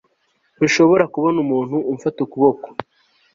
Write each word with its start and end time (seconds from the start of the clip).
Ntushobora 0.55 1.03
kubona 1.13 1.37
umuntu 1.45 1.75
umfata 1.91 2.19
ukuboko 2.25 2.67